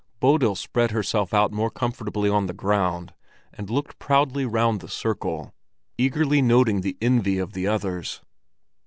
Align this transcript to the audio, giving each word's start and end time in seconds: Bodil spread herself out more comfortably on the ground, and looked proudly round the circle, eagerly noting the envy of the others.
Bodil 0.19 0.55
spread 0.55 0.89
herself 0.89 1.31
out 1.31 1.51
more 1.51 1.69
comfortably 1.69 2.27
on 2.27 2.47
the 2.47 2.55
ground, 2.55 3.13
and 3.53 3.69
looked 3.69 3.99
proudly 3.99 4.47
round 4.47 4.79
the 4.81 4.87
circle, 4.87 5.53
eagerly 5.95 6.41
noting 6.41 6.81
the 6.81 6.97
envy 7.01 7.37
of 7.37 7.53
the 7.53 7.67
others. 7.67 8.19